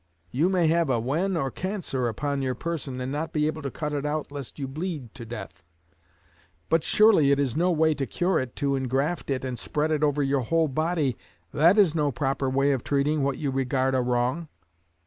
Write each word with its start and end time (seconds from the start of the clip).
You 0.31 0.49
may 0.49 0.65
have 0.65 0.89
a 0.89 0.99
wen 0.99 1.37
or 1.37 1.51
cancer 1.51 2.07
upon 2.07 2.41
your 2.41 2.55
person, 2.55 2.99
and 2.99 3.11
not 3.11 3.31
be 3.31 3.45
able 3.45 3.61
to 3.61 3.69
cut 3.69 3.93
it 3.93 4.03
out 4.03 4.31
lest 4.31 4.57
you 4.57 4.67
bleed, 4.67 5.13
to 5.13 5.27
death; 5.27 5.61
but 6.69 6.83
surely 6.83 7.29
it 7.31 7.39
is 7.39 7.55
no 7.55 7.69
way 7.69 7.93
to 7.93 8.07
cure 8.07 8.39
it 8.39 8.55
to 8.55 8.71
ingraft 8.75 9.29
it 9.29 9.45
and 9.45 9.59
spread 9.59 9.91
it 9.91 10.01
over 10.01 10.23
your 10.23 10.41
whole 10.41 10.69
body 10.69 11.17
that 11.51 11.77
is 11.77 11.93
no 11.93 12.11
proper 12.11 12.49
way 12.49 12.71
of 12.71 12.83
treating 12.83 13.21
what 13.21 13.37
you 13.37 13.51
regard 13.51 13.93
a 13.93 14.01
wrong. 14.01 14.47